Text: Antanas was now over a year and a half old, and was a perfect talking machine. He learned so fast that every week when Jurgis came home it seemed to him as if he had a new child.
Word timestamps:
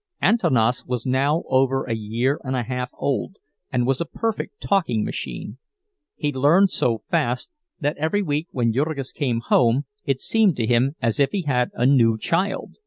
Antanas 0.19 0.83
was 0.87 1.05
now 1.05 1.43
over 1.45 1.83
a 1.83 1.93
year 1.93 2.39
and 2.43 2.55
a 2.55 2.63
half 2.63 2.89
old, 2.97 3.37
and 3.71 3.85
was 3.85 4.01
a 4.01 4.05
perfect 4.05 4.59
talking 4.59 5.03
machine. 5.05 5.59
He 6.15 6.33
learned 6.33 6.71
so 6.71 7.03
fast 7.11 7.51
that 7.79 7.97
every 7.97 8.23
week 8.23 8.47
when 8.49 8.73
Jurgis 8.73 9.11
came 9.11 9.41
home 9.41 9.85
it 10.03 10.19
seemed 10.19 10.55
to 10.57 10.65
him 10.65 10.95
as 11.03 11.19
if 11.19 11.29
he 11.29 11.43
had 11.43 11.69
a 11.75 11.85
new 11.85 12.17
child. 12.17 12.77